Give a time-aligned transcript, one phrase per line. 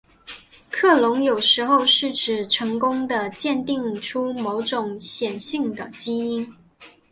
[0.71, 6.51] 克隆有时候是指成功地鉴定出某种显性的基因。